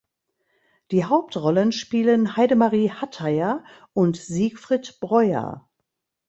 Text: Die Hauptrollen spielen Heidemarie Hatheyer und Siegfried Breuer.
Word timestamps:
Die 0.89 1.05
Hauptrollen 1.05 1.71
spielen 1.71 2.35
Heidemarie 2.35 2.89
Hatheyer 2.89 3.63
und 3.93 4.17
Siegfried 4.17 4.99
Breuer. 4.99 5.69